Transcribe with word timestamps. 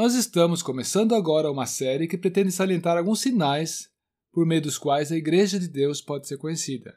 Nós 0.00 0.14
estamos 0.14 0.62
começando 0.62 1.14
agora 1.14 1.52
uma 1.52 1.66
série 1.66 2.08
que 2.08 2.16
pretende 2.16 2.50
salientar 2.50 2.96
alguns 2.96 3.20
sinais 3.20 3.90
por 4.32 4.46
meio 4.46 4.62
dos 4.62 4.78
quais 4.78 5.12
a 5.12 5.14
Igreja 5.14 5.60
de 5.60 5.68
Deus 5.68 6.00
pode 6.00 6.26
ser 6.26 6.38
conhecida. 6.38 6.96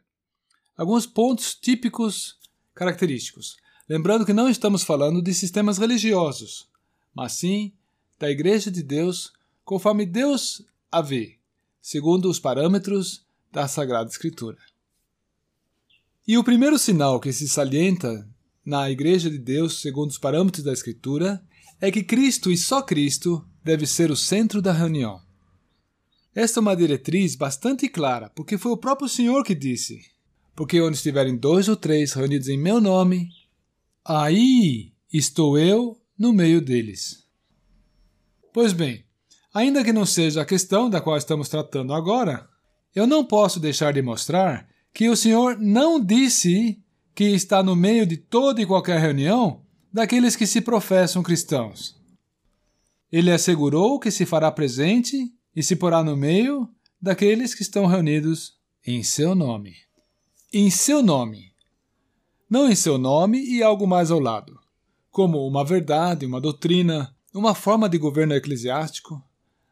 Alguns 0.78 1.06
pontos 1.06 1.54
típicos 1.54 2.40
característicos. 2.74 3.58
Lembrando 3.90 4.26
que 4.26 4.32
não 4.32 4.48
estamos 4.48 4.84
falando 4.84 5.22
de 5.22 5.34
sistemas 5.34 5.78
religiosos, 5.78 6.70
mas 7.14 7.34
sim 7.34 7.74
da 8.18 8.32
Igreja 8.32 8.72
de 8.72 8.82
Deus 8.82 9.34
conforme 9.66 10.06
Deus 10.06 10.66
a 10.90 11.02
vê, 11.02 11.36
segundo 11.82 12.30
os 12.30 12.40
parâmetros 12.40 13.26
da 13.52 13.68
Sagrada 13.68 14.10
Escritura. 14.10 14.60
E 16.26 16.38
o 16.38 16.44
primeiro 16.46 16.80
sinal 16.80 17.20
que 17.20 17.34
se 17.34 17.50
salienta 17.50 18.26
na 18.66 18.90
Igreja 18.90 19.30
de 19.30 19.38
Deus, 19.38 19.82
segundo 19.82 20.10
os 20.10 20.18
parâmetros 20.18 20.64
da 20.64 20.72
Escritura, 20.72 21.44
é 21.82 21.92
que 21.92 22.04
Cristo 22.04 22.52
e 22.52 22.58
só 22.58 22.82
Cristo 22.82 23.46
deve 23.64 23.86
ser 23.86 24.10
o 24.10 24.16
centro 24.16 24.62
da 24.62 24.72
reunião. 24.72 25.22
Esta 26.36 26.60
é 26.60 26.62
uma 26.62 26.76
diretriz 26.76 27.36
bastante 27.36 27.88
clara, 27.88 28.30
porque 28.30 28.58
foi 28.58 28.72
o 28.72 28.78
próprio 28.78 29.08
Senhor 29.08 29.44
que 29.44 29.54
disse: 29.54 30.02
Porque 30.56 30.82
onde 30.82 30.98
estiverem 30.98 31.38
dois 31.38 31.68
ou 31.68 31.76
três 31.76 32.14
reunidos 32.14 32.48
em 32.48 32.58
meu 32.58 32.82
nome, 32.82 33.30
aí 34.04 34.94
estou 35.12 35.58
eu 35.58 36.00
no 36.18 36.34
meio 36.34 36.60
deles. 36.60 37.24
Pois 38.54 38.74
bem, 38.74 39.04
ainda 39.54 39.84
que 39.84 39.94
não 39.94 40.06
seja 40.06 40.42
a 40.42 40.46
questão 40.46 40.90
da 40.90 41.02
qual 41.02 41.18
estamos 41.18 41.50
tratando 41.50 41.94
agora, 41.94 42.50
eu 42.96 43.06
não 43.06 43.26
posso 43.26 43.60
deixar 43.60 43.94
de 43.94 44.02
mostrar 44.02 44.68
que 44.94 45.10
o 45.10 45.16
Senhor 45.16 45.58
não 45.60 46.04
disse 46.04 46.83
que 47.16 47.26
está 47.26 47.62
no 47.62 47.76
meio 47.76 48.06
de 48.06 48.18
toda 48.18 48.62
e 48.62 48.66
qualquer 48.66 49.00
reunião 49.00 49.64
daqueles 49.92 50.36
que 50.36 50.48
se 50.48 50.62
professam 50.62 51.22
cristãos. 51.22 52.02
Ele 53.12 53.32
assegurou 53.32 54.00
que 54.00 54.10
se 54.10 54.26
fará 54.26 54.52
presente 54.52 55.32
e 55.56 55.62
se 55.62 55.76
porá 55.76 56.04
no 56.04 56.18
meio 56.18 56.68
daqueles 57.00 57.54
que 57.54 57.62
estão 57.62 57.86
reunidos 57.86 58.58
em 58.86 59.04
seu 59.04 59.36
nome. 59.36 59.76
Em 60.52 60.72
seu 60.72 61.04
nome. 61.04 61.54
Não 62.50 62.70
em 62.70 62.76
seu 62.76 62.98
nome 62.98 63.40
e 63.44 63.62
algo 63.62 63.88
mais 63.88 64.10
ao 64.10 64.20
lado, 64.20 64.60
como 65.12 65.48
uma 65.48 65.64
verdade, 65.64 66.26
uma 66.26 66.42
doutrina, 66.42 67.16
uma 67.34 67.54
forma 67.54 67.88
de 67.88 67.98
governo 67.98 68.34
eclesiástico, 68.34 69.24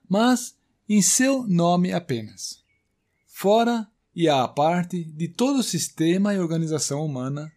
mas 0.08 0.58
em 0.88 1.02
seu 1.02 1.48
nome 1.48 1.92
apenas. 1.94 2.64
Fora 3.28 3.88
e 4.16 4.28
à 4.28 4.48
parte 4.48 5.04
de 5.04 5.28
todo 5.28 5.60
o 5.60 5.64
sistema 5.64 6.34
e 6.34 6.40
organização 6.40 7.06
humana 7.06 7.52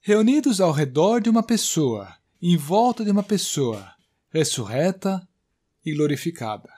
reunidos 0.00 0.60
ao 0.60 0.72
redor 0.72 1.20
de 1.20 1.30
uma 1.30 1.44
pessoa, 1.44 2.12
em 2.40 2.56
volta 2.56 3.04
de 3.04 3.10
uma 3.10 3.22
pessoa, 3.22 3.88
ressurreta 4.30 5.26
e 5.84 5.94
glorificada. 5.94 6.68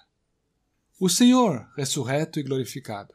O 1.00 1.08
Senhor 1.08 1.66
ressurreto 1.74 2.38
e 2.38 2.42
glorificado. 2.42 3.14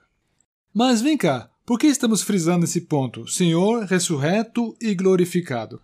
Mas 0.74 1.00
vem 1.00 1.16
cá, 1.16 1.52
por 1.64 1.78
que 1.78 1.86
estamos 1.86 2.24
frisando 2.24 2.66
esse 2.66 2.82
ponto? 2.82 3.28
Senhor 3.28 3.84
ressurreto 3.86 4.76
e 4.82 4.96
glorificado. 4.96 5.80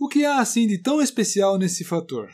O 0.00 0.08
que 0.08 0.24
há 0.24 0.40
assim 0.40 0.66
de 0.66 0.78
tão 0.78 1.00
especial 1.00 1.56
nesse 1.56 1.84
fator? 1.84 2.28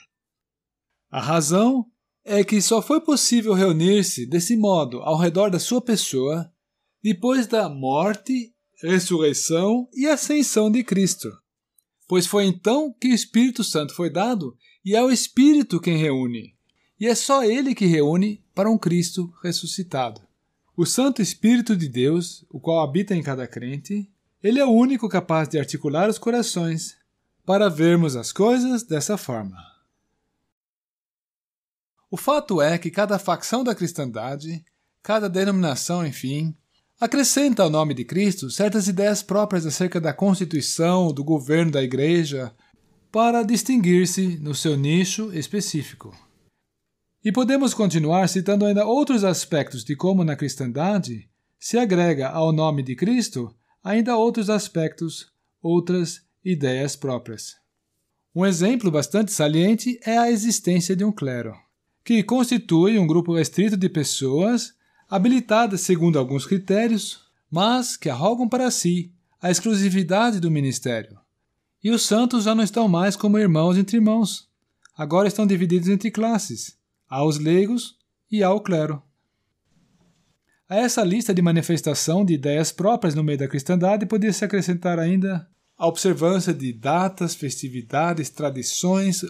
A 1.10 1.20
razão 1.20 1.84
é 2.24 2.42
que 2.42 2.62
só 2.62 2.80
foi 2.80 3.02
possível 3.02 3.52
reunir-se 3.52 4.24
desse 4.24 4.56
modo 4.56 5.02
ao 5.02 5.18
redor 5.18 5.50
da 5.50 5.58
sua 5.58 5.82
pessoa 5.82 6.50
depois 7.08 7.46
da 7.46 7.70
morte 7.70 8.54
ressurreição 8.82 9.88
e 9.94 10.06
ascensão 10.06 10.70
de 10.70 10.84
Cristo. 10.84 11.32
Pois 12.06 12.26
foi 12.26 12.44
então 12.44 12.94
que 13.00 13.08
o 13.08 13.14
Espírito 13.14 13.64
Santo 13.64 13.94
foi 13.94 14.10
dado, 14.10 14.54
e 14.84 14.94
é 14.94 15.02
o 15.02 15.10
Espírito 15.10 15.80
quem 15.80 15.96
reúne. 15.96 16.54
E 17.00 17.06
é 17.06 17.14
só 17.14 17.42
ele 17.42 17.74
que 17.74 17.86
reúne 17.86 18.44
para 18.54 18.70
um 18.70 18.76
Cristo 18.76 19.32
ressuscitado. 19.42 20.20
O 20.76 20.84
Santo 20.84 21.22
Espírito 21.22 21.74
de 21.74 21.88
Deus, 21.88 22.44
o 22.50 22.60
qual 22.60 22.84
habita 22.84 23.14
em 23.14 23.22
cada 23.22 23.46
crente, 23.46 24.06
ele 24.42 24.60
é 24.60 24.66
o 24.66 24.70
único 24.70 25.08
capaz 25.08 25.48
de 25.48 25.58
articular 25.58 26.10
os 26.10 26.18
corações 26.18 26.94
para 27.42 27.70
vermos 27.70 28.16
as 28.16 28.32
coisas 28.32 28.82
dessa 28.82 29.16
forma. 29.16 29.56
O 32.10 32.18
fato 32.18 32.60
é 32.60 32.76
que 32.76 32.90
cada 32.90 33.18
facção 33.18 33.64
da 33.64 33.74
cristandade, 33.74 34.62
cada 35.02 35.26
denominação, 35.26 36.06
enfim, 36.06 36.54
acrescenta 37.00 37.62
ao 37.62 37.70
nome 37.70 37.94
de 37.94 38.04
Cristo 38.04 38.50
certas 38.50 38.88
ideias 38.88 39.22
próprias 39.22 39.64
acerca 39.64 40.00
da 40.00 40.12
constituição, 40.12 41.12
do 41.12 41.22
governo 41.22 41.70
da 41.70 41.82
Igreja, 41.82 42.52
para 43.12 43.42
distinguir-se 43.42 44.38
no 44.38 44.54
seu 44.54 44.76
nicho 44.76 45.32
específico. 45.32 46.14
E 47.24 47.32
podemos 47.32 47.72
continuar 47.72 48.28
citando 48.28 48.64
ainda 48.64 48.84
outros 48.86 49.22
aspectos 49.22 49.84
de 49.84 49.94
como 49.94 50.24
na 50.24 50.36
cristandade 50.36 51.28
se 51.58 51.78
agrega 51.78 52.28
ao 52.28 52.52
nome 52.52 52.82
de 52.82 52.94
Cristo 52.94 53.54
ainda 53.82 54.16
outros 54.16 54.50
aspectos, 54.50 55.32
outras 55.62 56.22
ideias 56.44 56.96
próprias. 56.96 57.56
Um 58.34 58.44
exemplo 58.44 58.90
bastante 58.90 59.32
saliente 59.32 59.98
é 60.04 60.18
a 60.18 60.30
existência 60.30 60.94
de 60.94 61.04
um 61.04 61.12
clero, 61.12 61.54
que 62.04 62.22
constitui 62.22 62.98
um 62.98 63.06
grupo 63.06 63.34
restrito 63.34 63.76
de 63.76 63.88
pessoas 63.88 64.74
habilitadas 65.08 65.80
segundo 65.80 66.18
alguns 66.18 66.44
critérios, 66.44 67.20
mas 67.50 67.96
que 67.96 68.10
arrogam 68.10 68.48
para 68.48 68.70
si 68.70 69.12
a 69.40 69.50
exclusividade 69.50 70.40
do 70.40 70.50
ministério. 70.50 71.18
E 71.82 71.90
os 71.90 72.02
santos 72.02 72.44
já 72.44 72.54
não 72.54 72.64
estão 72.64 72.88
mais 72.88 73.16
como 73.16 73.38
irmãos 73.38 73.78
entre 73.78 73.96
irmãos. 73.96 74.48
Agora 74.96 75.28
estão 75.28 75.46
divididos 75.46 75.88
entre 75.88 76.10
classes, 76.10 76.76
aos 77.08 77.38
leigos 77.38 77.96
e 78.30 78.42
ao 78.42 78.60
clero. 78.60 79.02
A 80.68 80.76
essa 80.76 81.02
lista 81.02 81.32
de 81.32 81.40
manifestação 81.40 82.24
de 82.24 82.34
ideias 82.34 82.70
próprias 82.70 83.14
no 83.14 83.24
meio 83.24 83.38
da 83.38 83.48
cristandade 83.48 84.04
poderia 84.04 84.32
se 84.34 84.44
acrescentar 84.44 84.98
ainda 84.98 85.48
a 85.78 85.86
observância 85.86 86.52
de 86.52 86.72
datas, 86.72 87.34
festividades, 87.34 88.28
tradições 88.28 89.24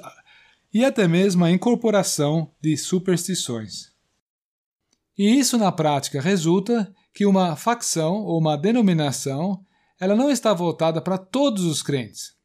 e 0.72 0.84
até 0.84 1.06
mesmo 1.06 1.44
a 1.44 1.50
incorporação 1.50 2.50
de 2.60 2.76
superstições. 2.76 3.97
E 5.18 5.36
isso 5.36 5.58
na 5.58 5.72
prática 5.72 6.20
resulta 6.20 6.94
que 7.12 7.26
uma 7.26 7.56
facção 7.56 8.22
ou 8.22 8.38
uma 8.38 8.56
denominação 8.56 9.60
ela 9.98 10.14
não 10.14 10.30
está 10.30 10.54
voltada 10.54 11.00
para 11.00 11.18
todos 11.18 11.64
os 11.64 11.82
crentes. 11.82 12.36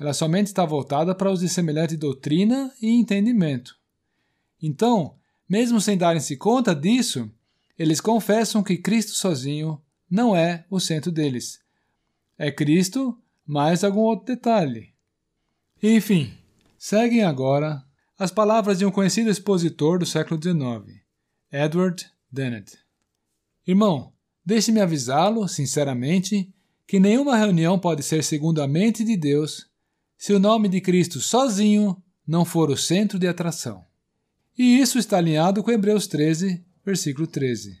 Ela 0.00 0.12
somente 0.12 0.48
está 0.48 0.64
voltada 0.64 1.14
para 1.14 1.30
os 1.30 1.38
de 1.38 1.48
semelhante 1.48 1.96
doutrina 1.96 2.72
e 2.82 2.90
entendimento. 2.90 3.76
Então, 4.60 5.14
mesmo 5.48 5.80
sem 5.80 5.96
darem-se 5.96 6.36
conta 6.36 6.74
disso, 6.74 7.30
eles 7.78 8.00
confessam 8.00 8.64
que 8.64 8.76
Cristo 8.76 9.12
sozinho 9.12 9.80
não 10.10 10.34
é 10.34 10.64
o 10.68 10.80
centro 10.80 11.12
deles. 11.12 11.60
É 12.36 12.50
Cristo 12.50 13.16
mais 13.46 13.84
algum 13.84 14.00
outro 14.00 14.26
detalhe. 14.26 14.92
Enfim, 15.80 16.32
seguem 16.76 17.22
agora 17.22 17.80
as 18.18 18.32
palavras 18.32 18.78
de 18.78 18.84
um 18.86 18.90
conhecido 18.90 19.30
expositor 19.30 20.00
do 20.00 20.06
século 20.06 20.40
XIX. 20.42 21.02
Edward 21.52 22.10
Dennett. 22.30 22.78
Irmão, 23.66 24.10
deixe-me 24.42 24.80
avisá-lo, 24.80 25.46
sinceramente, 25.46 26.50
que 26.86 26.98
nenhuma 26.98 27.36
reunião 27.36 27.78
pode 27.78 28.02
ser 28.02 28.24
segundo 28.24 28.62
a 28.62 28.66
mente 28.66 29.04
de 29.04 29.18
Deus 29.18 29.70
se 30.16 30.32
o 30.32 30.38
nome 30.38 30.66
de 30.68 30.80
Cristo 30.80 31.20
sozinho 31.20 32.02
não 32.26 32.46
for 32.46 32.70
o 32.70 32.76
centro 32.76 33.18
de 33.18 33.28
atração. 33.28 33.84
E 34.56 34.78
isso 34.78 34.98
está 34.98 35.18
alinhado 35.18 35.62
com 35.62 35.70
Hebreus 35.70 36.06
13, 36.06 36.64
versículo 36.84 37.26
13. 37.26 37.78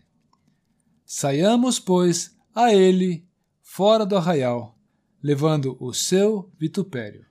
Saiamos, 1.06 1.78
pois, 1.78 2.36
a 2.54 2.74
ele 2.74 3.24
fora 3.62 4.04
do 4.04 4.16
arraial, 4.16 4.78
levando 5.22 5.78
o 5.80 5.94
seu 5.94 6.50
vitupério. 6.58 7.24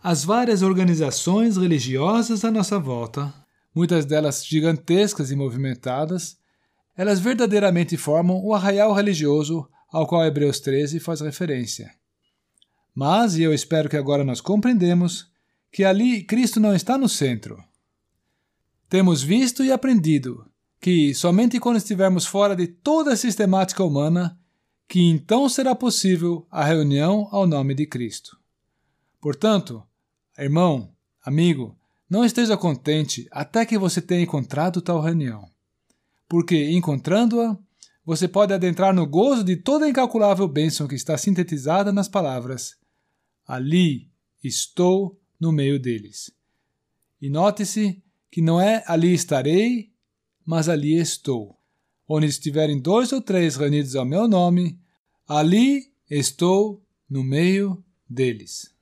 As 0.00 0.24
várias 0.24 0.62
organizações 0.62 1.56
religiosas 1.56 2.44
à 2.44 2.50
nossa 2.50 2.78
volta 2.78 3.34
muitas 3.80 4.04
delas 4.04 4.44
gigantescas 4.44 5.30
e 5.30 5.34
movimentadas, 5.34 6.36
elas 6.94 7.18
verdadeiramente 7.18 7.96
formam 7.96 8.38
o 8.44 8.52
arraial 8.52 8.92
religioso 8.92 9.66
ao 9.90 10.06
qual 10.06 10.22
Hebreus 10.22 10.60
13 10.60 11.00
faz 11.00 11.22
referência. 11.22 11.90
Mas, 12.94 13.38
e 13.38 13.42
eu 13.42 13.54
espero 13.54 13.88
que 13.88 13.96
agora 13.96 14.22
nós 14.22 14.38
compreendemos, 14.38 15.30
que 15.72 15.82
ali 15.82 16.22
Cristo 16.22 16.60
não 16.60 16.74
está 16.74 16.98
no 16.98 17.08
centro. 17.08 17.64
Temos 18.86 19.22
visto 19.22 19.64
e 19.64 19.72
aprendido 19.72 20.44
que 20.78 21.14
somente 21.14 21.58
quando 21.58 21.78
estivermos 21.78 22.26
fora 22.26 22.54
de 22.54 22.66
toda 22.66 23.14
a 23.14 23.16
sistemática 23.16 23.82
humana 23.82 24.38
que 24.86 25.00
então 25.00 25.48
será 25.48 25.74
possível 25.74 26.46
a 26.50 26.62
reunião 26.66 27.28
ao 27.32 27.46
nome 27.46 27.74
de 27.74 27.86
Cristo. 27.86 28.38
Portanto, 29.22 29.82
irmão, 30.38 30.92
amigo, 31.24 31.79
não 32.10 32.24
esteja 32.24 32.56
contente 32.56 33.28
até 33.30 33.64
que 33.64 33.78
você 33.78 34.02
tenha 34.02 34.22
encontrado 34.22 34.82
tal 34.82 35.00
reunião, 35.00 35.48
porque, 36.28 36.70
encontrando-a, 36.72 37.56
você 38.04 38.26
pode 38.26 38.52
adentrar 38.52 38.92
no 38.92 39.06
gozo 39.06 39.44
de 39.44 39.56
toda 39.56 39.84
a 39.84 39.88
incalculável 39.88 40.48
bênção 40.48 40.88
que 40.88 40.96
está 40.96 41.16
sintetizada 41.16 41.92
nas 41.92 42.08
palavras: 42.08 42.76
Ali 43.46 44.10
estou 44.42 45.20
no 45.38 45.52
meio 45.52 45.78
deles. 45.78 46.32
E 47.22 47.30
note-se 47.30 48.02
que 48.30 48.42
não 48.42 48.60
é 48.60 48.82
ali 48.86 49.12
estarei, 49.12 49.92
mas 50.44 50.68
ali 50.68 50.98
estou. 50.98 51.56
Onde 52.08 52.26
estiverem 52.26 52.80
dois 52.80 53.12
ou 53.12 53.20
três 53.20 53.54
reunidos 53.54 53.94
ao 53.94 54.04
meu 54.04 54.26
nome, 54.26 54.80
ali 55.28 55.92
estou 56.10 56.82
no 57.08 57.22
meio 57.22 57.84
deles. 58.08 58.74